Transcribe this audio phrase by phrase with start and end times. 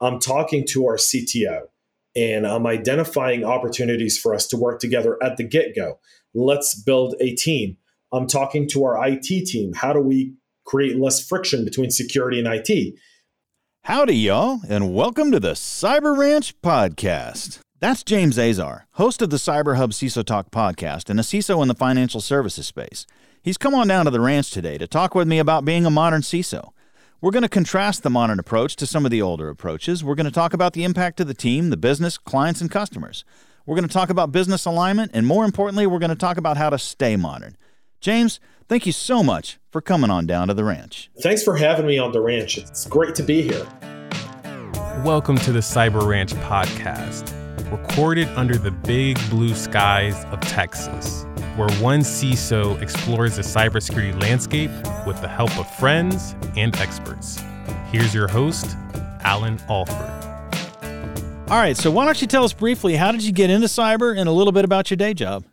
[0.00, 1.62] I'm talking to our CTO
[2.16, 5.98] and I'm identifying opportunities for us to work together at the get go.
[6.34, 7.76] Let's build a team.
[8.12, 9.72] I'm talking to our IT team.
[9.72, 10.34] How do we
[10.64, 12.94] create less friction between security and IT?
[13.84, 17.60] Howdy, y'all, and welcome to the Cyber Ranch Podcast.
[17.80, 21.74] That's James Azar, host of the CyberHub CISO Talk podcast and a CISO in the
[21.74, 23.06] financial services space.
[23.42, 25.90] He's come on down to the ranch today to talk with me about being a
[25.90, 26.70] modern CISO.
[27.24, 30.04] We're going to contrast the modern approach to some of the older approaches.
[30.04, 33.24] We're going to talk about the impact to the team, the business, clients, and customers.
[33.64, 36.58] We're going to talk about business alignment, and more importantly, we're going to talk about
[36.58, 37.56] how to stay modern.
[37.98, 41.10] James, thank you so much for coming on down to the ranch.
[41.22, 42.58] Thanks for having me on the ranch.
[42.58, 43.66] It's great to be here.
[45.02, 47.32] Welcome to the Cyber Ranch podcast,
[47.72, 51.24] recorded under the big blue skies of Texas
[51.56, 54.70] where one CISO explores the cybersecurity landscape
[55.06, 57.40] with the help of friends and experts.
[57.90, 58.76] Here's your host,
[59.22, 60.24] Allan Alford.
[61.48, 64.18] All right, so why don't you tell us briefly how did you get into cyber
[64.18, 65.44] and a little bit about your day job?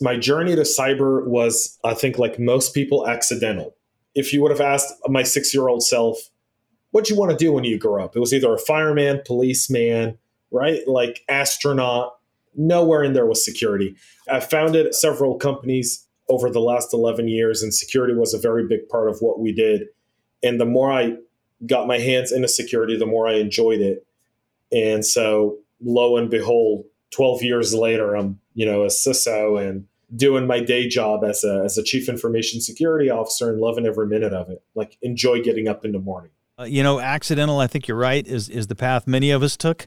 [0.00, 3.76] My journey to cyber was, I think, like most people, accidental.
[4.14, 6.18] If you would have asked my six year old self,
[6.90, 8.16] what do you want to do when you grow up?
[8.16, 10.18] It was either a fireman, policeman,
[10.50, 10.80] right?
[10.86, 12.14] Like astronaut,
[12.54, 13.96] nowhere in there was security.
[14.30, 18.88] I founded several companies over the last 11 years, and security was a very big
[18.88, 19.88] part of what we did.
[20.42, 21.16] And the more I
[21.66, 24.06] got my hands into security, the more I enjoyed it.
[24.72, 30.46] And so, lo and behold, 12 years later, I'm you know a CISO and doing
[30.46, 34.32] my day job as a as a chief information security officer and loving every minute
[34.32, 34.62] of it.
[34.74, 36.30] Like enjoy getting up in the morning.
[36.60, 37.58] Uh, you know, accidental.
[37.58, 38.26] I think you're right.
[38.26, 39.86] Is is the path many of us took,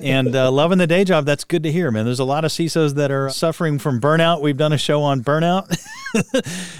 [0.00, 1.26] and uh, loving the day job.
[1.26, 2.06] That's good to hear, man.
[2.06, 4.40] There's a lot of CISOs that are suffering from burnout.
[4.40, 5.76] We've done a show on burnout.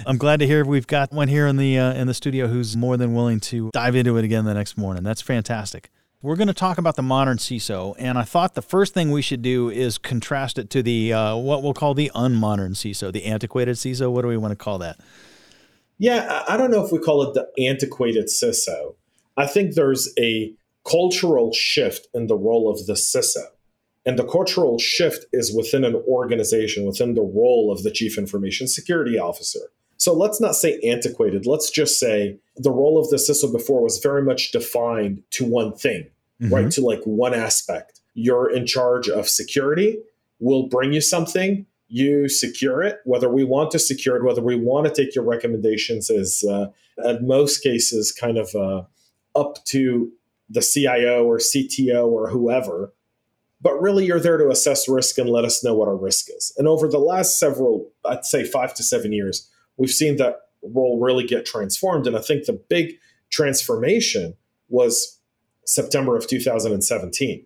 [0.07, 2.75] I'm glad to hear we've got one here in the uh, in the studio who's
[2.75, 5.03] more than willing to dive into it again the next morning.
[5.03, 5.91] That's fantastic.
[6.23, 9.21] We're going to talk about the modern CISO, and I thought the first thing we
[9.21, 13.25] should do is contrast it to the uh, what we'll call the unmodern CISO, the
[13.25, 14.11] antiquated CISO.
[14.11, 14.99] What do we want to call that?
[15.99, 18.95] Yeah, I don't know if we call it the antiquated CISO
[19.37, 20.53] I think there's a
[20.83, 23.43] cultural shift in the role of the CISO.
[24.05, 28.67] And the cultural shift is within an organization, within the role of the chief information
[28.67, 29.59] security officer.
[29.97, 31.45] So let's not say antiquated.
[31.45, 35.75] Let's just say the role of the CISO before was very much defined to one
[35.75, 36.07] thing,
[36.41, 36.53] mm-hmm.
[36.53, 36.71] right?
[36.71, 37.99] To like one aspect.
[38.13, 39.99] You're in charge of security.
[40.39, 41.65] We'll bring you something.
[41.89, 42.99] You secure it.
[43.05, 46.67] Whether we want to secure it, whether we want to take your recommendations is, uh,
[47.03, 48.83] in most cases, kind of uh,
[49.37, 50.11] up to
[50.49, 52.93] the CIO or CTO or whoever.
[53.59, 56.53] But really, you're there to assess risk and let us know what our risk is.
[56.57, 60.99] And over the last several, I'd say five to seven years, we've seen that role
[61.01, 62.07] really get transformed.
[62.07, 62.93] And I think the big
[63.29, 64.35] transformation
[64.69, 65.19] was
[65.65, 67.45] September of 2017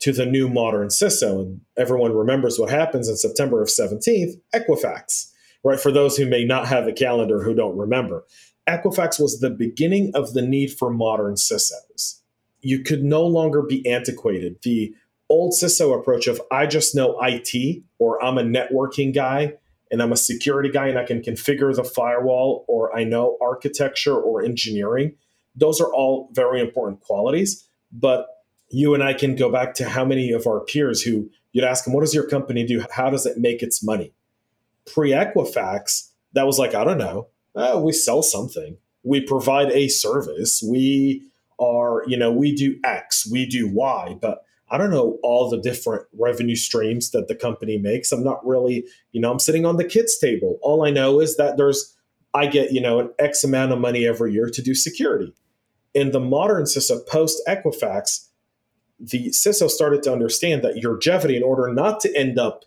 [0.00, 1.40] to the new modern CISO.
[1.40, 5.30] And everyone remembers what happens in September of 17th, Equifax,
[5.64, 5.78] right?
[5.78, 8.24] For those who may not have a calendar who don't remember.
[8.68, 12.20] Equifax was the beginning of the need for modern CISOs.
[12.60, 14.58] You could no longer be antiquated.
[14.62, 14.94] The
[15.28, 19.54] old CISO approach of I just know IT or I'm a networking guy
[19.90, 24.16] and I'm a security guy and I can configure the firewall or I know architecture
[24.16, 25.16] or engineering.
[25.56, 27.66] Those are all very important qualities.
[27.90, 28.26] But
[28.70, 31.84] you and I can go back to how many of our peers who you'd ask
[31.84, 32.84] them, what does your company do?
[32.92, 34.14] How does it make its money?
[34.86, 38.76] Pre Equifax, that was like, I don't know uh, we sell something.
[39.02, 40.62] We provide a service.
[40.66, 41.22] We
[41.58, 45.60] are, you know, we do X, we do Y, but I don't know all the
[45.60, 48.10] different revenue streams that the company makes.
[48.10, 50.58] I'm not really, you know, I'm sitting on the kids table.
[50.62, 51.94] All I know is that there's,
[52.32, 55.34] I get, you know, an X amount of money every year to do security.
[55.92, 58.28] In the modern CISO post Equifax,
[58.98, 62.64] the CISO started to understand that longevity, in order not to end up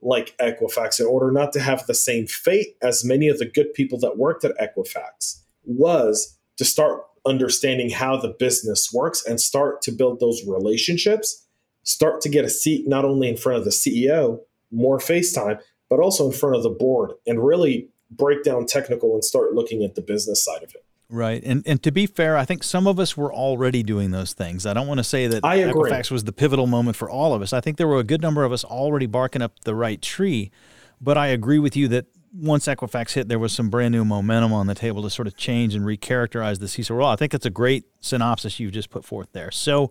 [0.00, 3.74] like Equifax in order not to have the same fate as many of the good
[3.74, 9.82] people that worked at Equifax was to start understanding how the business works and start
[9.82, 11.46] to build those relationships,
[11.82, 14.40] start to get a seat not only in front of the CEO,
[14.70, 15.60] more FaceTime,
[15.90, 19.84] but also in front of the board and really break down technical and start looking
[19.84, 20.84] at the business side of it.
[21.10, 21.42] Right.
[21.42, 24.66] And and to be fair, I think some of us were already doing those things.
[24.66, 25.90] I don't want to say that I agree.
[25.90, 27.52] Equifax was the pivotal moment for all of us.
[27.52, 30.50] I think there were a good number of us already barking up the right tree.
[31.00, 34.52] But I agree with you that once Equifax hit, there was some brand new momentum
[34.52, 37.08] on the table to sort of change and recharacterize the CISO role.
[37.08, 39.50] I think that's a great synopsis you've just put forth there.
[39.50, 39.90] So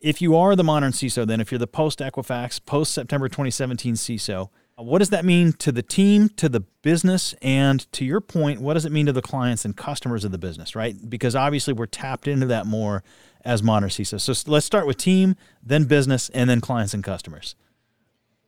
[0.00, 3.94] if you are the modern CISO, then if you're the post Equifax, post September 2017
[3.94, 4.50] CISO,
[4.80, 8.60] Uh, what does that mean to the team, to the business, and to your point,
[8.60, 10.96] what does it mean to the clients and customers of the business, right?
[11.08, 13.02] Because obviously we're tapped into that more
[13.44, 14.20] as modern CISO.
[14.20, 17.54] So let's start with team, then business, and then clients and customers.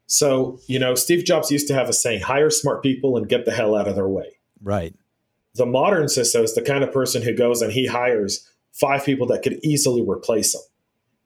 [0.07, 3.45] So, you know, Steve Jobs used to have a saying hire smart people and get
[3.45, 4.37] the hell out of their way.
[4.61, 4.95] Right.
[5.55, 9.27] The modern CISO is the kind of person who goes and he hires five people
[9.29, 10.63] that could easily replace him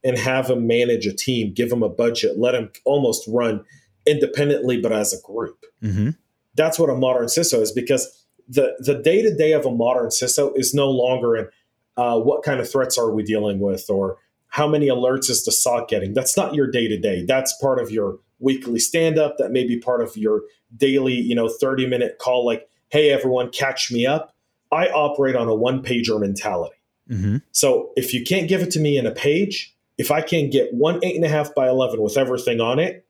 [0.04, 3.64] and have him manage a team, give him a budget, let him almost run
[4.06, 5.64] independently, but as a group.
[5.82, 6.10] Mm-hmm.
[6.54, 10.08] That's what a modern CISO is because the the day to day of a modern
[10.08, 11.48] CISO is no longer in
[11.96, 14.18] uh, what kind of threats are we dealing with or
[14.48, 16.14] how many alerts is the SOC getting.
[16.14, 17.24] That's not your day to day.
[17.26, 19.36] That's part of your weekly stand up.
[19.38, 20.42] That may be part of your
[20.76, 22.46] daily, you know, thirty minute call.
[22.46, 24.34] Like, hey everyone, catch me up.
[24.72, 26.76] I operate on a one pager mentality.
[27.10, 27.36] Mm-hmm.
[27.52, 30.72] So if you can't give it to me in a page, if I can't get
[30.72, 33.05] one eight and a half by 11 with everything on it,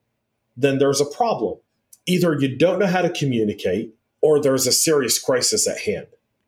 [0.57, 1.59] then there's a problem.
[2.07, 6.07] Either you don't know how to communicate or there's a serious crisis at hand.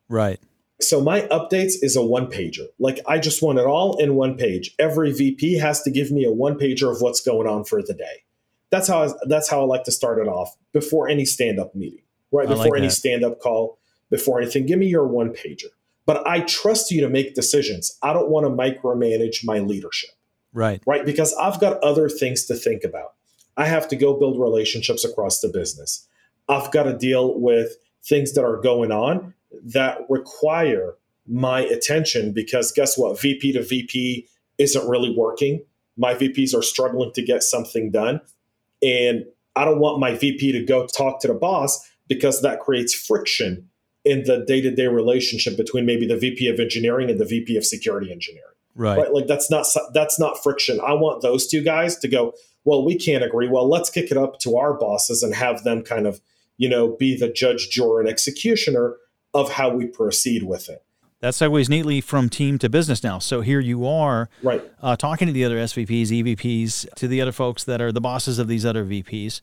[0.09, 0.41] Right.
[0.81, 2.67] So my updates is a one pager.
[2.79, 4.75] Like I just want it all in one page.
[4.79, 7.95] Every VP has to give me a one pager of what's going on for the
[7.95, 8.25] day.
[8.71, 11.75] That's how I, that's how I like to start it off before any stand up
[11.75, 12.47] meeting, right?
[12.47, 13.79] Before like any stand up call,
[14.11, 14.67] before anything.
[14.67, 15.71] Give me your one pager.
[16.07, 17.99] But I trust you to make decisions.
[18.03, 20.11] I don't want to micromanage my leadership.
[20.53, 20.83] Right.
[20.87, 21.05] Right.
[21.05, 23.15] Because I've got other things to think about.
[23.59, 26.07] I have to go build relationships across the business.
[26.49, 29.35] I've got to deal with things that are going on
[29.65, 30.95] that require
[31.27, 33.21] my attention because guess what?
[33.21, 34.27] VP to VP
[34.57, 35.63] isn't really working.
[35.97, 38.21] My VPs are struggling to get something done.
[38.83, 39.25] And
[39.57, 43.69] I don't want my VP to go talk to the boss because that creates friction
[44.05, 47.57] in the day to day relationship between maybe the VP of engineering and the VP
[47.57, 48.45] of security engineering.
[48.75, 48.97] Right.
[48.97, 49.13] right.
[49.13, 50.81] Like that's not that's not friction.
[50.81, 52.33] I want those two guys to go,
[52.69, 53.49] well, we can't agree.
[53.49, 56.21] Well, let's kick it up to our bosses and have them kind of,
[56.59, 58.97] you know, be the judge, juror, and executioner
[59.33, 60.85] of how we proceed with it.
[61.21, 63.21] That segues neatly from team to business now.
[63.21, 67.33] So here you are, right, uh, talking to the other SVPs, EVPs, to the other
[67.33, 69.41] folks that are the bosses of these other VPs,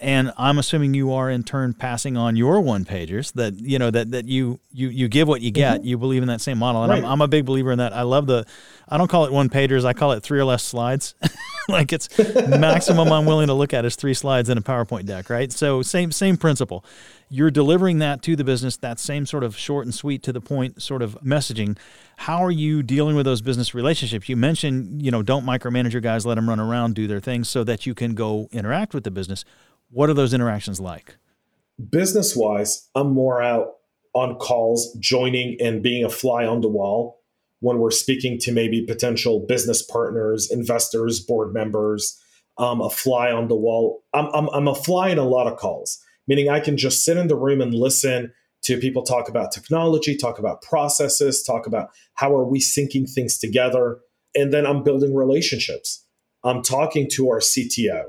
[0.00, 3.90] and I'm assuming you are in turn passing on your one pagers that you know
[3.90, 5.80] that that you you you give what you get.
[5.80, 5.86] Mm-hmm.
[5.86, 7.04] You believe in that same model, and right.
[7.04, 7.92] I'm, I'm a big believer in that.
[7.92, 8.46] I love the,
[8.88, 9.84] I don't call it one pagers.
[9.84, 11.14] I call it three or less slides.
[11.70, 12.08] like it's
[12.48, 15.52] maximum I'm willing to look at is three slides in a PowerPoint deck, right?
[15.52, 16.82] So same same principle.
[17.28, 20.40] You're delivering that to the business, that same sort of short and sweet to the
[20.40, 21.76] point sort of messaging.
[22.16, 24.30] How are you dealing with those business relationships?
[24.30, 27.44] You mentioned, you know, don't micromanage your guys, let them run around, do their thing
[27.44, 29.44] so that you can go interact with the business.
[29.90, 31.18] What are those interactions like?
[31.90, 33.74] Business wise, I'm more out
[34.14, 37.18] on calls, joining and being a fly on the wall
[37.60, 42.20] when we're speaking to maybe potential business partners, investors, board members.
[42.60, 44.02] Um, a fly on the wall.
[44.12, 45.96] I'm, I'm, I'm a fly in a lot of calls,
[46.26, 48.32] meaning I can just sit in the room and listen
[48.64, 53.38] to people talk about technology, talk about processes, talk about how are we syncing things
[53.38, 53.98] together.
[54.34, 56.04] And then I'm building relationships.
[56.44, 58.06] I'm talking to our CTO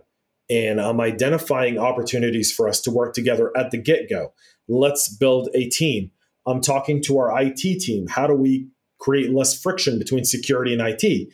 [0.49, 4.33] and I'm identifying opportunities for us to work together at the get go.
[4.67, 6.11] Let's build a team.
[6.45, 8.07] I'm talking to our IT team.
[8.07, 8.67] How do we
[8.99, 11.29] create less friction between security and IT?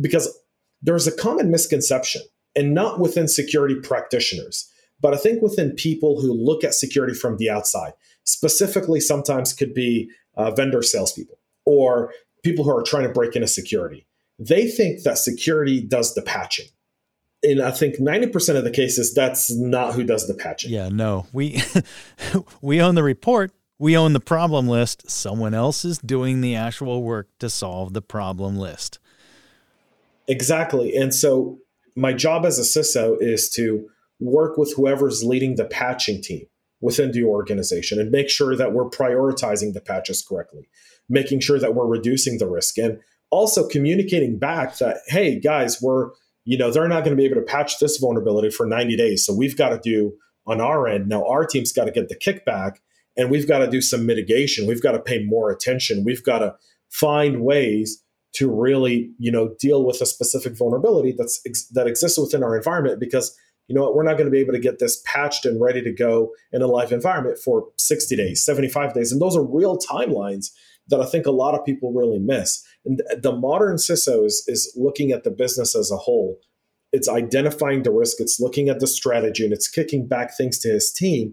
[0.00, 0.36] Because
[0.80, 2.22] there's a common misconception,
[2.56, 4.68] and not within security practitioners,
[5.00, 7.92] but I think within people who look at security from the outside,
[8.24, 12.12] specifically, sometimes could be uh, vendor salespeople or
[12.42, 14.06] people who are trying to break into security.
[14.38, 16.66] They think that security does the patching
[17.42, 20.70] in I think 90% of the cases, that's not who does the patching.
[20.70, 21.26] Yeah, no.
[21.32, 21.62] We
[22.60, 25.10] we own the report, we own the problem list.
[25.10, 29.00] Someone else is doing the actual work to solve the problem list.
[30.28, 30.96] Exactly.
[30.96, 31.58] And so
[31.96, 33.88] my job as a CISO is to
[34.20, 36.46] work with whoever's leading the patching team
[36.80, 40.68] within the organization and make sure that we're prioritizing the patches correctly,
[41.08, 46.10] making sure that we're reducing the risk and also communicating back that, hey, guys, we're
[46.44, 49.24] you know, they're not going to be able to patch this vulnerability for 90 days.
[49.24, 50.12] So we've got to do
[50.46, 51.08] on our end.
[51.08, 52.78] Now our team's got to get the kickback
[53.16, 54.66] and we've got to do some mitigation.
[54.66, 56.04] We've got to pay more attention.
[56.04, 56.54] We've got to
[56.90, 58.02] find ways
[58.34, 62.98] to really, you know, deal with a specific vulnerability that's that exists within our environment
[62.98, 63.36] because
[63.68, 65.82] you know what, we're not going to be able to get this patched and ready
[65.82, 69.12] to go in a live environment for 60 days, 75 days.
[69.12, 70.46] And those are real timelines
[70.88, 72.64] that I think a lot of people really miss.
[72.84, 76.38] And the modern CISO is, is looking at the business as a whole.
[76.92, 80.68] It's identifying the risk, it's looking at the strategy, and it's kicking back things to
[80.68, 81.32] his team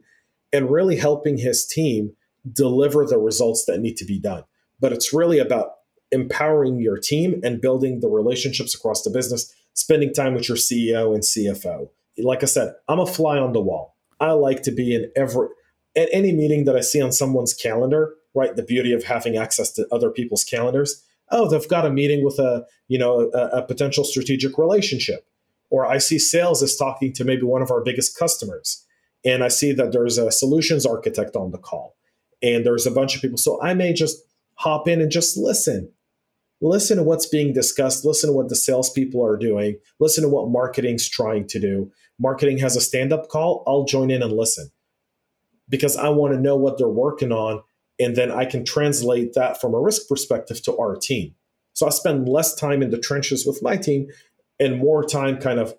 [0.51, 2.13] and really helping his team
[2.51, 4.43] deliver the results that need to be done.
[4.79, 5.71] But it's really about
[6.11, 11.13] empowering your team and building the relationships across the business, spending time with your CEO
[11.13, 11.89] and CFO.
[12.17, 13.95] Like I said, I'm a fly on the wall.
[14.19, 15.47] I like to be in every
[15.95, 18.55] at any meeting that I see on someone's calendar, right?
[18.55, 21.03] The beauty of having access to other people's calendars.
[21.31, 25.27] Oh, they've got a meeting with a, you know, a, a potential strategic relationship.
[25.69, 28.85] Or I see sales is talking to maybe one of our biggest customers.
[29.25, 31.95] And I see that there's a solutions architect on the call.
[32.41, 33.37] And there's a bunch of people.
[33.37, 34.17] So I may just
[34.55, 35.91] hop in and just listen.
[36.61, 38.05] Listen to what's being discussed.
[38.05, 39.77] Listen to what the salespeople are doing.
[39.99, 41.91] Listen to what marketing's trying to do.
[42.19, 43.63] Marketing has a stand up call.
[43.65, 44.69] I'll join in and listen
[45.69, 47.61] because I want to know what they're working on.
[47.99, 51.35] And then I can translate that from a risk perspective to our team.
[51.73, 54.07] So I spend less time in the trenches with my team
[54.59, 55.73] and more time kind of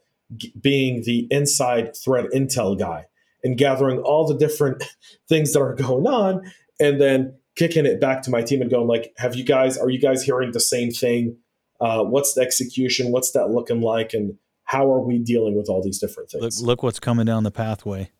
[0.60, 3.06] being the inside threat intel guy
[3.42, 4.82] and gathering all the different
[5.28, 8.86] things that are going on and then kicking it back to my team and going
[8.86, 11.36] like have you guys are you guys hearing the same thing
[11.80, 15.82] uh, what's the execution what's that looking like and how are we dealing with all
[15.82, 18.10] these different things look, look what's coming down the pathway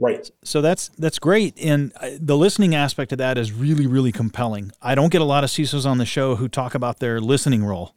[0.00, 0.30] Right.
[0.44, 4.70] So that's that's great, and uh, the listening aspect of that is really really compelling.
[4.80, 7.64] I don't get a lot of CISOs on the show who talk about their listening
[7.64, 7.96] role.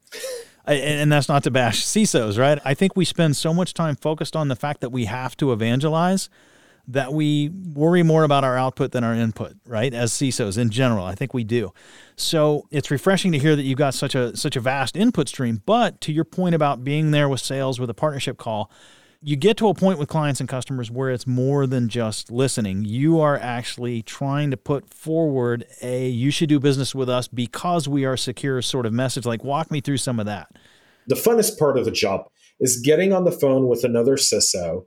[0.80, 2.60] And that's not to bash CISOs, right?
[2.64, 5.52] I think we spend so much time focused on the fact that we have to
[5.52, 6.30] evangelize
[6.88, 9.94] that we worry more about our output than our input, right?
[9.94, 11.72] As CISOs in general, I think we do.
[12.16, 15.62] So it's refreshing to hear that you've got such a such a vast input stream.
[15.66, 18.72] But to your point about being there with sales with a partnership call,
[19.24, 22.84] you get to a point with clients and customers where it's more than just listening.
[22.84, 27.88] You are actually trying to put forward a you should do business with us because
[27.88, 29.26] we are secure sort of message.
[29.26, 30.48] Like, walk me through some of that.
[31.12, 32.30] The funnest part of the job
[32.62, 34.86] is getting on the phone with another CISO.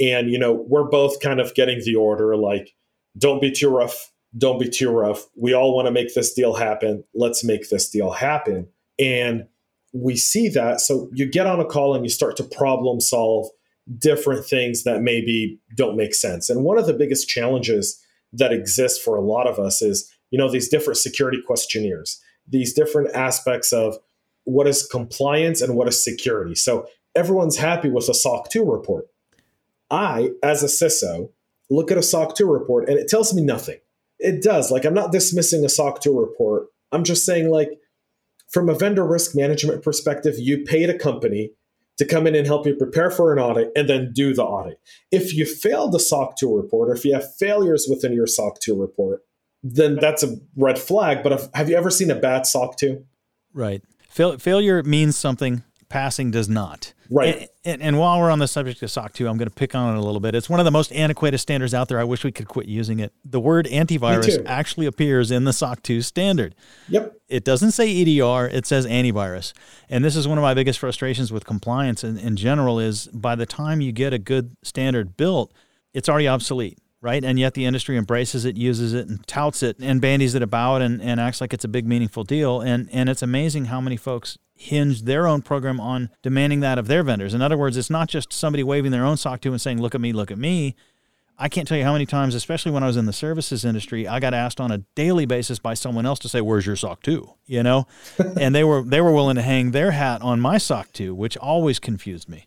[0.00, 2.70] And, you know, we're both kind of getting the order like,
[3.18, 4.10] don't be too rough.
[4.38, 5.26] Don't be too rough.
[5.36, 7.04] We all want to make this deal happen.
[7.12, 8.68] Let's make this deal happen.
[8.98, 9.48] And
[9.92, 10.80] we see that.
[10.80, 13.46] So you get on a call and you start to problem solve
[13.98, 16.48] different things that maybe don't make sense.
[16.48, 18.02] And one of the biggest challenges
[18.32, 22.72] that exists for a lot of us is, you know, these different security questionnaires, these
[22.72, 23.98] different aspects of
[24.44, 26.54] what is compliance and what is security.
[26.54, 29.06] So everyone's happy with a SOC 2 report.
[29.90, 31.30] I, as a CISO,
[31.68, 33.78] look at a SOC 2 report and it tells me nothing.
[34.18, 34.70] It does.
[34.70, 36.66] Like, I'm not dismissing a SOC 2 report.
[36.92, 37.70] I'm just saying, like,
[38.50, 41.52] from a vendor risk management perspective, you paid a company
[41.98, 44.80] to come in and help you prepare for an audit and then do the audit.
[45.10, 48.58] If you fail the SOC 2 report, or if you have failures within your SOC
[48.60, 49.22] 2 report,
[49.62, 51.22] then that's a red flag.
[51.22, 53.04] But have you ever seen a bad SOC 2?
[53.52, 53.82] Right.
[54.10, 56.92] Fail, failure means something, passing does not.
[57.08, 57.36] Right.
[57.36, 59.74] And, and, and, while we're on the subject of SOC 2, I'm going to pick
[59.74, 60.34] on it a little bit.
[60.34, 61.98] It's one of the most antiquated standards out there.
[61.98, 63.12] I wish we could quit using it.
[63.24, 66.54] The word antivirus actually appears in the SOC 2 standard.
[66.88, 67.16] Yep.
[67.28, 69.52] It doesn't say EDR, it says antivirus.
[69.88, 73.34] And this is one of my biggest frustrations with compliance in, in general is by
[73.34, 75.52] the time you get a good standard built,
[75.92, 77.24] it's already obsolete right?
[77.24, 80.82] And yet the industry embraces it, uses it, and touts it, and bandies it about,
[80.82, 82.60] and, and acts like it's a big, meaningful deal.
[82.60, 86.86] And and it's amazing how many folks hinge their own program on demanding that of
[86.86, 87.32] their vendors.
[87.32, 89.94] In other words, it's not just somebody waving their own SOC 2 and saying, "Look
[89.94, 90.74] at me, look at me."
[91.42, 94.06] I can't tell you how many times, especially when I was in the services industry,
[94.06, 97.02] I got asked on a daily basis by someone else to say, "Where's your SOC
[97.02, 97.86] 2?" You know,
[98.38, 101.38] and they were they were willing to hang their hat on my SOC 2, which
[101.38, 102.46] always confused me.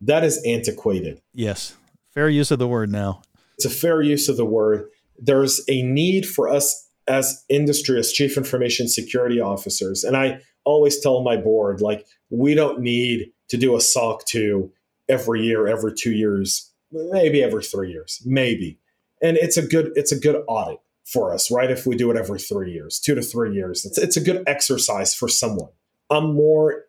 [0.00, 1.20] That is antiquated.
[1.34, 1.76] Yes,
[2.14, 3.22] fair use of the word now.
[3.60, 4.88] It's a fair use of the word.
[5.18, 10.98] There's a need for us as industry, as chief information security officers, and I always
[10.98, 14.72] tell my board, like, we don't need to do a SOC 2
[15.10, 18.78] every year, every two years, maybe every three years, maybe.
[19.20, 21.70] And it's a good, it's a good audit for us, right?
[21.70, 24.42] If we do it every three years, two to three years, it's, it's a good
[24.46, 25.68] exercise for someone.
[26.08, 26.84] I'm more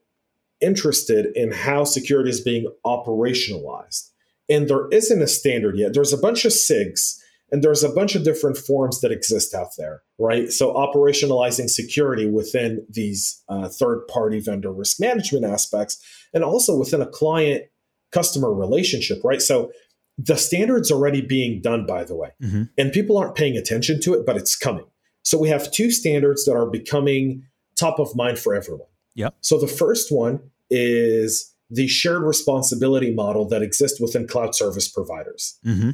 [0.62, 4.11] interested in how security is being operationalized.
[4.52, 5.94] And there isn't a standard yet.
[5.94, 7.18] There's a bunch of SIGs
[7.52, 10.52] and there's a bunch of different forms that exist out there, right?
[10.52, 16.04] So operationalizing security within these uh, third party vendor risk management aspects
[16.34, 17.64] and also within a client
[18.12, 19.42] customer relationship, right?
[19.42, 19.72] So
[20.18, 22.64] the standard's already being done, by the way, mm-hmm.
[22.78, 24.86] and people aren't paying attention to it, but it's coming.
[25.24, 27.44] So we have two standards that are becoming
[27.76, 28.88] top of mind for everyone.
[29.16, 29.30] Yeah.
[29.42, 30.40] So the first one
[30.70, 35.58] is the shared responsibility model that exists within cloud service providers.
[35.66, 35.92] Mm-hmm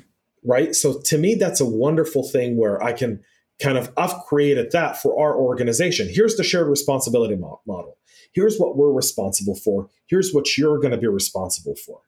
[0.47, 0.73] right?
[0.73, 3.21] So to me, that's a wonderful thing where I can
[3.61, 6.07] kind of, I've created that for our organization.
[6.09, 7.97] Here's the shared responsibility mo- model.
[8.33, 9.89] Here's what we're responsible for.
[10.07, 12.01] Here's what you're going to be responsible for.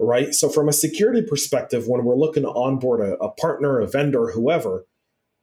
[0.00, 0.32] Right.
[0.32, 4.30] So, from a security perspective, when we're looking to onboard a, a partner, a vendor,
[4.30, 4.86] whoever,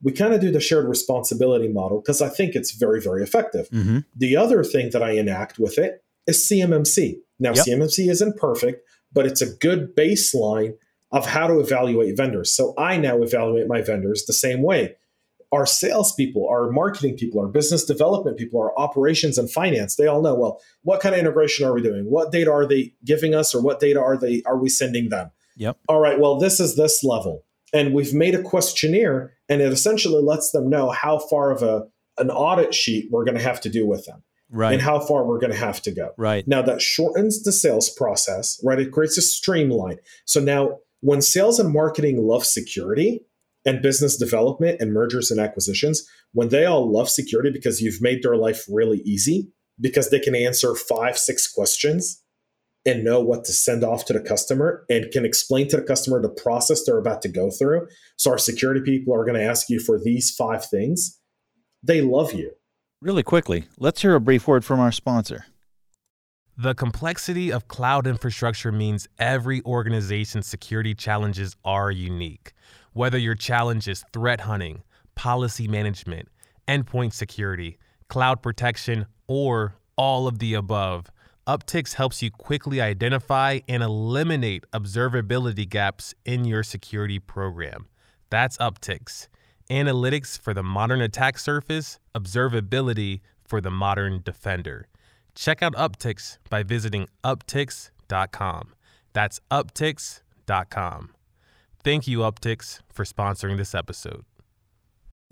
[0.02, 3.68] we kind of do the shared responsibility model because I think it's very, very effective.
[3.68, 3.98] Mm-hmm.
[4.16, 7.18] The other thing that I enact with it is CMMC.
[7.38, 7.66] Now, yep.
[7.66, 10.74] CMMC isn't perfect, but it's a good baseline
[11.12, 12.54] of how to evaluate vendors.
[12.54, 14.96] So I now evaluate my vendors the same way.
[15.52, 20.20] Our salespeople, our marketing people, our business development people, our operations and finance, they all
[20.20, 22.06] know, well, what kind of integration are we doing?
[22.10, 25.30] What data are they giving us or what data are they are we sending them?
[25.56, 25.78] Yep.
[25.88, 27.44] All right, well, this is this level.
[27.72, 31.86] And we've made a questionnaire and it essentially lets them know how far of a
[32.18, 34.72] an audit sheet we're going to have to do with them Right.
[34.72, 36.12] and how far we're going to have to go.
[36.16, 36.46] right.
[36.46, 38.78] Now that shortens the sales process, right?
[38.78, 39.98] It creates a streamline.
[40.24, 43.26] So now when sales and marketing love security
[43.64, 48.22] and business development and mergers and acquisitions, when they all love security because you've made
[48.22, 49.50] their life really easy,
[49.80, 52.22] because they can answer five, six questions
[52.84, 56.22] and know what to send off to the customer and can explain to the customer
[56.22, 57.86] the process they're about to go through.
[58.16, 61.20] So our security people are going to ask you for these five things.
[61.82, 62.52] They love you.
[63.02, 65.44] Really quickly, let's hear a brief word from our sponsor.
[66.56, 72.54] The complexity of cloud infrastructure means every organization's security challenges are unique.
[72.94, 74.82] Whether your challenge is threat hunting,
[75.14, 76.28] policy management,
[76.66, 77.76] endpoint security,
[78.08, 81.10] cloud protection, or all of the above,
[81.46, 87.88] Uptycs helps you quickly identify and eliminate observability gaps in your security program.
[88.30, 89.28] That's Uptycs.
[89.70, 94.86] Analytics for the modern attack surface, observability for the modern defender.
[95.34, 98.74] Check out Uptycs by visiting uptycs.com.
[99.12, 101.10] That's uptycs.com.
[101.82, 104.24] Thank you, Uptycs, for sponsoring this episode.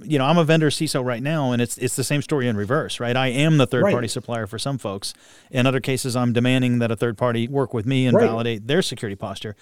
[0.02, 2.56] You know, I'm a vendor CISO right now, and it's it's the same story in
[2.56, 3.16] reverse, right?
[3.16, 3.92] I am the third Right.
[3.92, 5.14] party supplier for some folks.
[5.50, 8.26] In other cases, I'm demanding that a third party work with me and Right.
[8.26, 9.54] validate their security posture.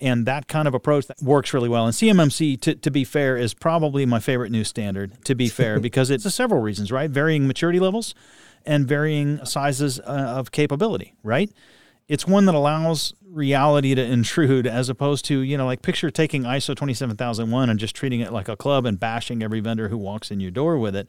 [0.00, 1.86] And that kind of approach that works really well.
[1.86, 5.78] And CMMC, to, to be fair, is probably my favorite new standard, to be fair,
[5.88, 7.08] because it's several reasons, right?
[7.08, 8.14] Varying maturity levels
[8.66, 10.02] and varying sizes uh,
[10.36, 11.50] of capability, right?
[12.08, 16.42] It's one that allows reality to intrude as opposed to, you know, like picture taking
[16.42, 20.30] ISO 27001 and just treating it like a club and bashing every vendor who walks
[20.30, 21.06] in your door with it.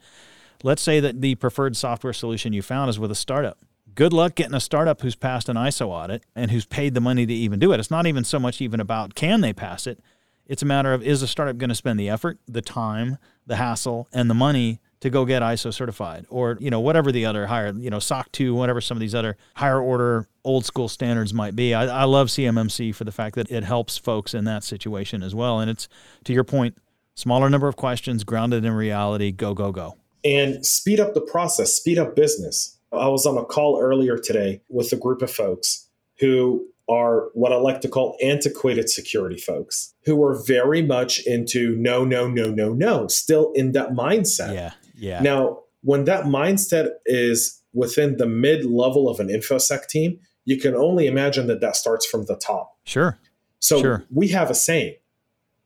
[0.62, 3.58] Let's say that the preferred software solution you found is with a startup.
[3.94, 7.26] Good luck getting a startup who's passed an ISO audit and who's paid the money
[7.26, 7.80] to even do it.
[7.80, 10.00] It's not even so much even about can they pass it.
[10.46, 13.56] It's a matter of is a startup going to spend the effort, the time, the
[13.56, 17.46] hassle, and the money to go get ISO certified, or you know whatever the other
[17.46, 21.32] higher, you know SOC two, whatever some of these other higher order old school standards
[21.32, 21.74] might be.
[21.74, 25.34] I, I love CMMC for the fact that it helps folks in that situation as
[25.34, 25.88] well, and it's
[26.24, 26.76] to your point,
[27.14, 29.30] smaller number of questions, grounded in reality.
[29.32, 29.96] Go go go.
[30.24, 32.78] and speed up the process, speed up business.
[32.92, 35.88] I was on a call earlier today with a group of folks
[36.20, 41.76] who are what I like to call antiquated security folks who are very much into
[41.76, 44.54] no, no, no, no, no, still in that mindset.
[44.54, 45.20] Yeah, yeah.
[45.20, 50.74] Now, when that mindset is within the mid level of an InfoSec team, you can
[50.74, 52.76] only imagine that that starts from the top.
[52.84, 53.18] sure.
[53.60, 54.04] So Sure.
[54.12, 54.94] we have a saying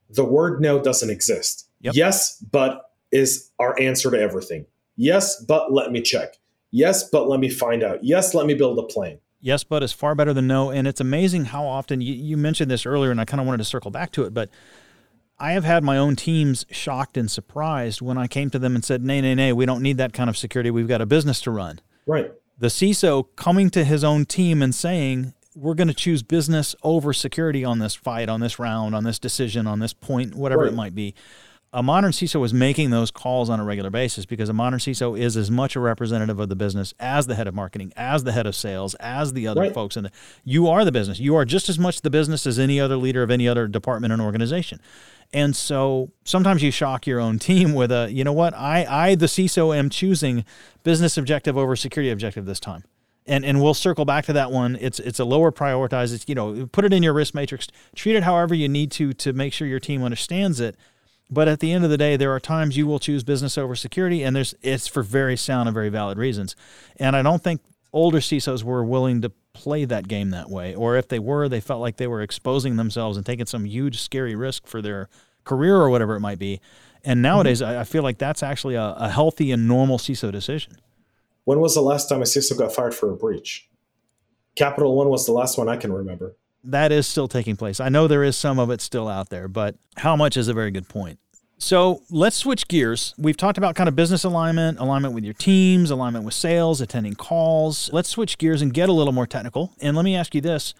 [0.08, 1.68] the word no doesn't exist.
[1.82, 1.94] Yep.
[1.94, 4.64] Yes, but is our answer to everything.
[4.96, 6.38] Yes, but let me check.
[6.70, 8.02] Yes, but let me find out.
[8.02, 9.18] Yes, let me build a plane.
[9.40, 10.70] Yes, but is far better than no.
[10.70, 13.58] And it's amazing how often you, you mentioned this earlier, and I kind of wanted
[13.58, 14.48] to circle back to it, but
[15.42, 18.84] I have had my own teams shocked and surprised when I came to them and
[18.84, 20.70] said, nay, nay, nay, we don't need that kind of security.
[20.70, 21.80] We've got a business to run.
[22.06, 22.30] Right.
[22.60, 27.12] The CISO coming to his own team and saying, we're going to choose business over
[27.12, 30.74] security on this fight, on this round, on this decision, on this point, whatever it
[30.74, 31.12] might be.
[31.74, 35.18] A modern CISO is making those calls on a regular basis because a modern CISO
[35.18, 38.32] is as much a representative of the business as the head of marketing, as the
[38.32, 39.72] head of sales, as the other Right.
[39.72, 40.10] folks in the.
[40.44, 41.18] You are the business.
[41.18, 44.12] You are just as much the business as any other leader of any other department
[44.12, 44.80] and organization.
[45.32, 49.14] And so sometimes you shock your own team with a, you know what, I, I
[49.14, 50.44] the CISO am choosing
[50.82, 52.84] business objective over security objective this time
[53.26, 54.76] and and we'll circle back to that one.
[54.80, 56.14] It's it's a lower prioritized.
[56.14, 57.68] It's you know put it in your risk matrix.
[57.94, 60.76] Treat it however you need to to make sure your team understands it.
[61.30, 63.74] But at the end of the day, there are times you will choose business over
[63.74, 66.54] security, and there's it's for very sound and very valid reasons.
[66.96, 70.96] And I don't think older CISOs were willing to play that game that way, or
[70.96, 74.34] if they were, they felt like they were exposing themselves and taking some huge scary
[74.34, 75.08] risk for their
[75.44, 76.60] career or whatever it might be.
[77.04, 77.22] And mm-hmm.
[77.22, 80.76] nowadays, I I feel like that's actually a, a healthy and normal CISO decision.
[81.44, 83.68] When was the last time a CISO got fired for a breach?
[84.54, 86.36] Capital One was the last one I can remember.
[86.64, 87.80] That is still taking place.
[87.80, 90.54] I know there is some of it still out there, but how much is a
[90.54, 91.18] very good point.
[91.58, 93.14] So let's switch gears.
[93.16, 97.14] We've talked about kind of business alignment, alignment with your teams, alignment with sales, attending
[97.14, 97.88] calls.
[97.92, 99.72] Let's switch gears and get a little more technical.
[99.80, 100.74] And let me ask you this.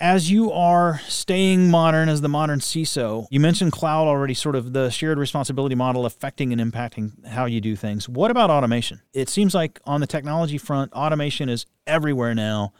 [0.00, 4.72] As you are staying modern as the modern CISO, you mentioned cloud already, sort of
[4.72, 8.08] the shared responsibility model affecting and impacting how you do things.
[8.08, 9.00] What about automation?
[9.14, 12.72] It seems like on the technology front, automation is everywhere now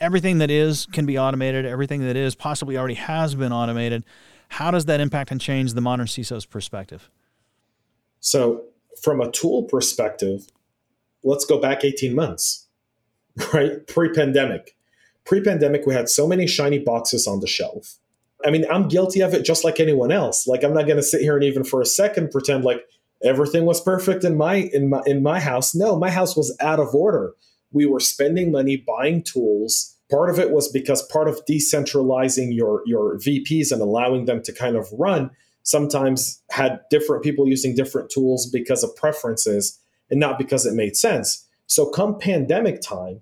[0.00, 4.04] everything that is can be automated, everything that is possibly already has been automated.
[4.48, 7.10] How does that impact and change the modern CISO's perspective?
[8.20, 8.64] So,
[9.02, 10.46] from a tool perspective,
[11.22, 12.66] let's go back 18 months,
[13.54, 13.86] right?
[13.86, 14.76] Pre pandemic.
[15.24, 17.98] Pre pandemic, we had so many shiny boxes on the shelf.
[18.44, 20.46] I mean, I'm guilty of it just like anyone else.
[20.46, 22.82] Like, I'm not going to sit here and even for a second pretend like
[23.22, 25.74] everything was perfect in my in my in my house.
[25.74, 27.34] No, my house was out of order.
[27.72, 29.96] We were spending money buying tools.
[30.10, 34.52] Part of it was because part of decentralizing your your VPs and allowing them to
[34.52, 35.30] kind of run
[35.62, 39.78] sometimes had different people using different tools because of preferences
[40.10, 41.46] and not because it made sense.
[41.66, 43.20] So come pandemic time,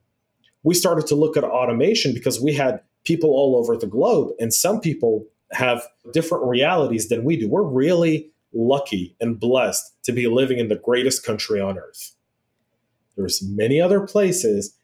[0.63, 4.53] we started to look at automation because we had people all over the globe and
[4.53, 5.83] some people have
[6.13, 7.49] different realities than we do.
[7.49, 12.15] We're really lucky and blessed to be living in the greatest country on earth.
[13.19, 14.77] There's many other places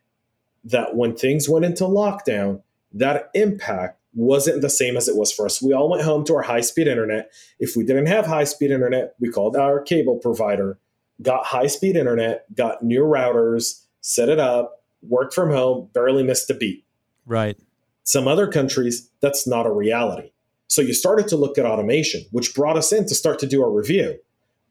[0.64, 5.47] that when things went into lockdown, that impact wasn't the same as it was for
[5.47, 5.62] us.
[5.62, 7.33] We all went home to our high speed internet.
[7.59, 10.79] If we didn't have high speed internet, we called our cable provider,
[11.23, 16.51] got high speed internet, got new routers, set it up, worked from home, barely missed
[16.51, 16.85] a beat.
[17.27, 17.57] Right.
[18.03, 20.33] Some other countries, that's not a reality.
[20.66, 23.62] So you started to look at automation, which brought us in to start to do
[23.62, 24.18] a review.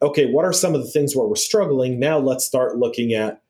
[0.01, 1.99] Okay, what are some of the things where we're struggling?
[1.99, 3.42] Now let's start looking at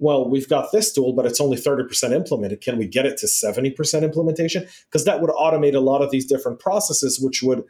[0.00, 2.60] well, we've got this tool, but it's only 30% implemented.
[2.60, 4.66] Can we get it to 70% implementation?
[4.86, 7.64] Because that would automate a lot of these different processes, which would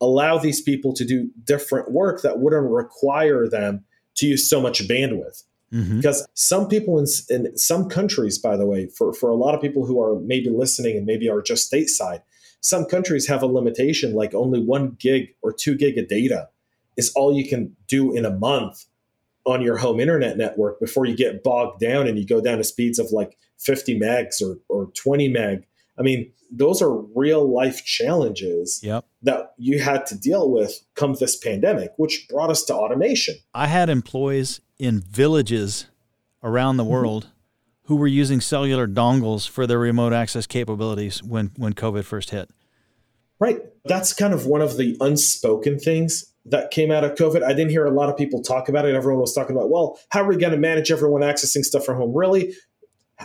[0.00, 3.84] allow these people to do different work that wouldn't require them
[4.16, 5.44] to use so much bandwidth.
[5.72, 5.96] Mm-hmm.
[5.96, 9.60] Because some people in, in some countries, by the way, for, for a lot of
[9.60, 12.22] people who are maybe listening and maybe are just stateside,
[12.60, 16.48] some countries have a limitation like only one gig or two gig of data
[16.96, 18.84] is all you can do in a month
[19.46, 22.64] on your home internet network before you get bogged down and you go down to
[22.64, 25.66] speeds of like 50 megs or, or 20 meg.
[25.98, 29.04] I mean, those are real life challenges yep.
[29.22, 33.36] that you had to deal with come this pandemic, which brought us to automation.
[33.54, 35.86] I had employees in villages
[36.42, 36.92] around the mm-hmm.
[36.92, 37.30] world
[37.84, 42.50] who were using cellular dongles for their remote access capabilities when, when COVID first hit.
[43.38, 43.60] Right.
[43.84, 47.42] That's kind of one of the unspoken things that came out of COVID.
[47.42, 48.94] I didn't hear a lot of people talk about it.
[48.94, 51.96] Everyone was talking about, well, how are we going to manage everyone accessing stuff from
[51.96, 52.14] home?
[52.14, 52.54] Really?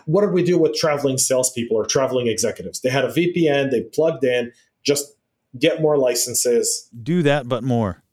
[0.05, 2.79] What did we do with traveling salespeople or traveling executives?
[2.81, 4.51] They had a VPN, they plugged in,
[4.83, 5.15] just
[5.57, 6.89] get more licenses.
[7.01, 8.03] Do that, but more.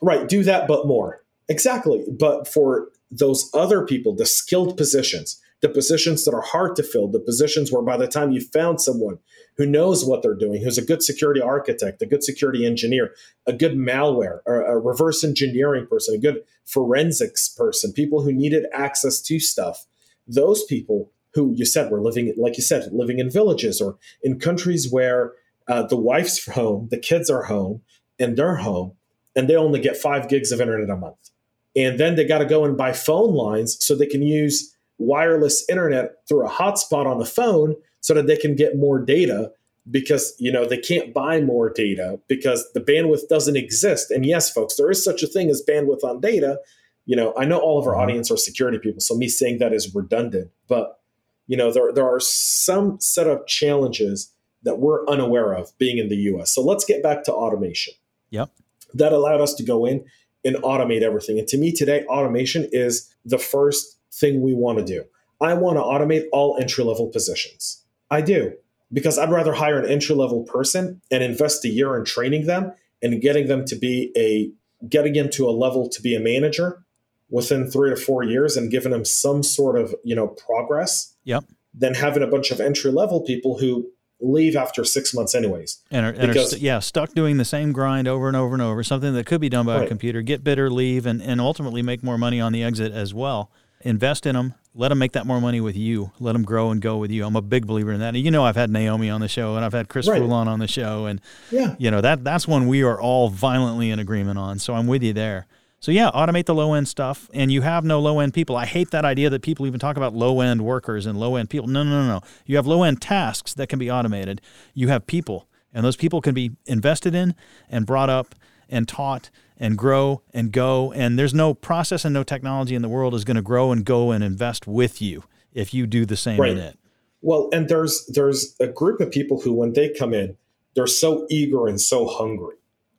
[0.00, 0.28] Right.
[0.28, 1.22] Do that, but more.
[1.48, 2.04] Exactly.
[2.18, 7.08] But for those other people, the skilled positions, the positions that are hard to fill,
[7.08, 9.18] the positions where by the time you found someone
[9.56, 13.12] who knows what they're doing, who's a good security architect, a good security engineer,
[13.46, 18.66] a good malware, or a reverse engineering person, a good forensics person, people who needed
[18.72, 19.86] access to stuff,
[20.28, 24.38] those people who you said were living, like you said, living in villages or in
[24.38, 25.32] countries where
[25.66, 27.82] uh, the wife's home, the kids are home,
[28.18, 28.92] and they're home,
[29.34, 31.30] and they only get five gigs of internet a month.
[31.74, 35.64] And then they got to go and buy phone lines so they can use wireless
[35.68, 39.50] internet through a hotspot on the phone so that they can get more data
[39.90, 44.10] because you know they can't buy more data because the bandwidth doesn't exist.
[44.10, 46.60] And yes folks there is such a thing as bandwidth on data.
[47.04, 48.02] You know i know all of our mm-hmm.
[48.02, 50.50] audience are security people so me saying that is redundant.
[50.68, 51.00] But
[51.46, 54.32] you know there, there are some set of challenges
[54.62, 57.94] that we're unaware of being in the us so let's get back to automation.
[58.30, 58.50] Yep.
[58.94, 60.04] That allowed us to go in
[60.44, 61.38] and automate everything.
[61.38, 65.04] And to me today automation is the first thing we want to do.
[65.40, 67.84] I want to automate all entry level positions.
[68.10, 68.52] I do
[68.92, 72.72] because I'd rather hire an entry level person and invest a year in training them
[73.02, 74.50] and getting them to be a
[74.88, 76.84] getting into a level to be a manager
[77.28, 81.14] within three to four years and giving them some sort of you know progress.
[81.24, 81.44] Yep.
[81.78, 83.86] Than having a bunch of entry level people who
[84.18, 85.82] leave after six months anyways.
[85.90, 88.54] And, are, and because, are st- yeah, stuck doing the same grind over and over
[88.54, 89.84] and over, something that could be done by right.
[89.84, 93.12] a computer, get bitter, leave, and, and ultimately make more money on the exit as
[93.12, 94.54] well invest in them.
[94.74, 96.12] Let them make that more money with you.
[96.20, 97.24] Let them grow and go with you.
[97.24, 98.14] I'm a big believer in that.
[98.14, 100.20] And you know, I've had Naomi on the show, and I've had Chris right.
[100.20, 103.90] Foulon on the show, and yeah, you know that that's one we are all violently
[103.90, 104.58] in agreement on.
[104.58, 105.46] So I'm with you there.
[105.80, 108.56] So yeah, automate the low end stuff, and you have no low end people.
[108.56, 111.48] I hate that idea that people even talk about low end workers and low end
[111.48, 111.68] people.
[111.68, 112.20] No, no, no, no.
[112.44, 114.40] You have low end tasks that can be automated.
[114.74, 117.34] You have people, and those people can be invested in
[117.70, 118.34] and brought up
[118.68, 120.92] and taught and grow and go.
[120.92, 123.84] And there's no process and no technology in the world is going to grow and
[123.84, 126.52] go and invest with you if you do the same right.
[126.52, 126.78] in it.
[127.22, 130.36] Well, and there's there's a group of people who, when they come in,
[130.74, 132.56] they're so eager and so hungry.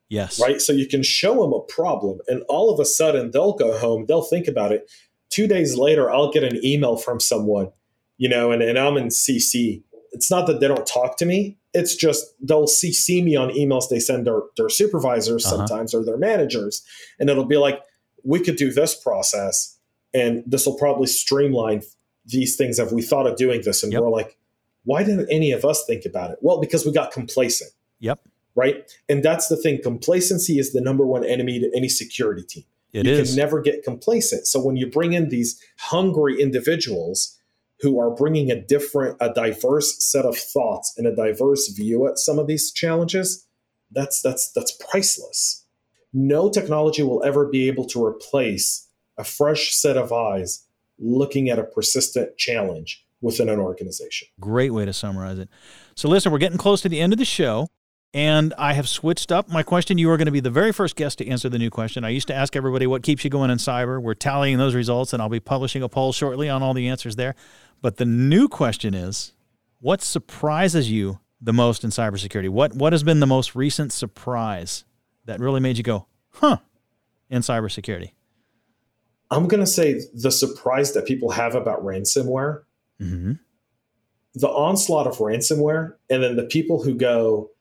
[0.09, 0.39] Yes.
[0.41, 0.61] Right.
[0.61, 4.05] So you can show them a problem, and all of a sudden they'll go home,
[4.07, 4.89] they'll think about it.
[5.29, 7.71] Two days later, I'll get an email from someone,
[8.17, 9.83] you know, and, and I'm in CC
[10.17, 11.57] it's not that they don't talk to me.
[11.77, 15.57] It's just they'll see see me on emails they send their, their supervisors uh-huh.
[15.57, 16.83] sometimes or their managers,
[17.19, 17.81] and it'll be like,
[18.23, 19.77] we could do this process,
[20.13, 21.83] and this will probably streamline
[22.25, 22.77] these things.
[22.77, 23.83] Have we thought of doing this?
[23.83, 24.01] And yep.
[24.01, 24.37] we're like,
[24.83, 26.37] why didn't any of us think about it?
[26.41, 27.71] Well, because we got complacent.
[27.99, 28.19] Yep.
[28.55, 28.91] Right.
[29.07, 29.81] And that's the thing.
[29.83, 32.63] Complacency is the number one enemy to any security team.
[32.93, 33.29] It you is.
[33.29, 34.47] can never get complacent.
[34.47, 37.36] So when you bring in these hungry individuals
[37.81, 42.17] who are bringing a different, a diverse set of thoughts and a diverse view at
[42.17, 43.47] some of these challenges,
[43.91, 45.65] that's that's that's priceless.
[46.13, 48.87] No technology will ever be able to replace
[49.17, 50.65] a fresh set of eyes
[50.99, 54.27] looking at a persistent challenge within an organization.
[54.39, 55.49] Great way to summarize it.
[55.95, 57.67] So, listen, we're getting close to the end of the show.
[58.13, 59.97] And I have switched up my question.
[59.97, 62.05] You are going to be the very first guest to answer the new question.
[62.05, 64.01] I used to ask everybody what keeps you going in cyber.
[64.01, 67.17] We're tallying those results, and I'll be publishing a poll shortly on all the answers
[67.17, 67.35] there.
[67.81, 69.33] But the new question is
[69.79, 72.49] what surprises you the most in cybersecurity?
[72.49, 74.85] What, what has been the most recent surprise
[75.25, 76.57] that really made you go, huh,
[77.29, 78.11] in cybersecurity?
[79.29, 82.63] I'm going to say the surprise that people have about ransomware,
[82.99, 83.33] mm-hmm.
[84.35, 87.51] the onslaught of ransomware, and then the people who go,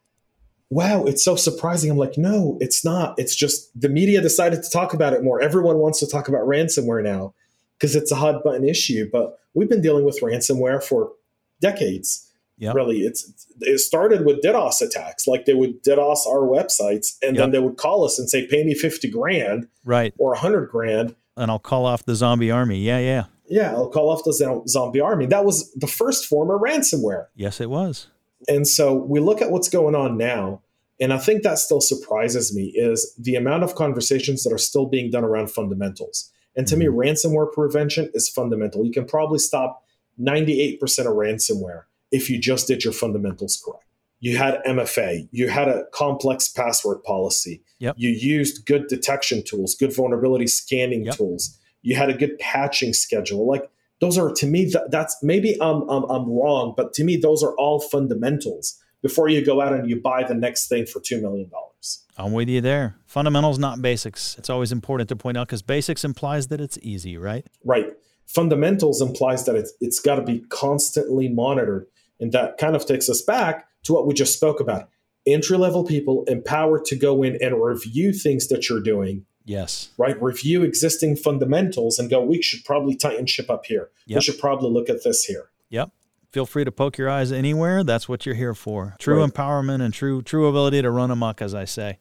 [0.70, 1.90] wow, it's so surprising.
[1.90, 3.18] I'm like, no, it's not.
[3.18, 5.40] It's just the media decided to talk about it more.
[5.40, 7.34] Everyone wants to talk about ransomware now
[7.78, 9.08] because it's a hot button issue.
[9.10, 11.12] But we've been dealing with ransomware for
[11.60, 12.22] decades.
[12.58, 12.74] Yep.
[12.74, 15.26] Really, it's it started with DDoS attacks.
[15.26, 17.42] Like they would DDoS our websites, and yep.
[17.42, 20.70] then they would call us and say, "Pay me fifty grand, right, or a hundred
[20.70, 22.78] grand." and I'll call off the zombie army.
[22.78, 23.24] Yeah, yeah.
[23.48, 25.26] Yeah, I'll call off the zombie army.
[25.26, 27.26] That was the first form of ransomware.
[27.36, 28.08] Yes, it was.
[28.48, 30.62] And so we look at what's going on now,
[31.00, 34.86] and I think that still surprises me is the amount of conversations that are still
[34.86, 36.32] being done around fundamentals.
[36.56, 36.96] And to mm-hmm.
[36.96, 38.84] me, ransomware prevention is fundamental.
[38.84, 39.84] You can probably stop
[40.20, 43.86] 98% of ransomware if you just did your fundamentals correct
[44.20, 47.94] you had MFA, you had a complex password policy, yep.
[47.98, 51.14] you used good detection tools, good vulnerability scanning yep.
[51.14, 53.46] tools, you had a good patching schedule.
[53.46, 57.16] Like those are to me that, that's maybe I'm, I'm I'm wrong, but to me
[57.16, 61.00] those are all fundamentals before you go out and you buy the next thing for
[61.00, 62.04] two million dollars.
[62.18, 62.96] I'm with you there.
[63.04, 64.36] Fundamentals, not basics.
[64.38, 67.46] It's always important to point out because basics implies that it's easy, right?
[67.64, 67.92] Right.
[68.26, 71.86] Fundamentals implies that it's it's got to be constantly monitored,
[72.18, 74.88] and that kind of takes us back to what we just spoke about.
[75.26, 79.26] Entry level people empowered to go in and review things that you're doing.
[79.44, 79.90] Yes.
[79.96, 80.20] Right.
[80.20, 83.90] Review existing fundamentals and go, we should probably tighten ship up here.
[84.06, 84.16] Yep.
[84.16, 85.50] We should probably look at this here.
[85.70, 85.90] Yep.
[86.36, 87.82] Feel free to poke your eyes anywhere.
[87.82, 88.94] That's what you're here for.
[88.98, 89.32] True right.
[89.32, 91.96] empowerment and true true ability to run amok, as I say.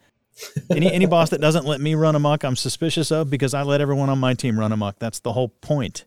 [0.69, 3.79] any any boss that doesn't let me run amok, I'm suspicious of because I let
[3.79, 4.99] everyone on my team run amok.
[4.99, 6.03] That's the whole point.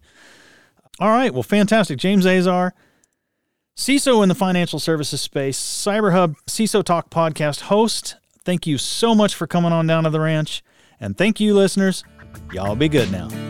[1.01, 1.33] All right.
[1.33, 1.97] Well, fantastic.
[1.97, 2.75] James Azar,
[3.75, 8.17] CISO in the financial services space, CyberHub CISO Talk podcast host.
[8.45, 10.63] Thank you so much for coming on down to the ranch.
[11.01, 12.05] And thank you, listeners.
[12.53, 13.48] Y'all be good now.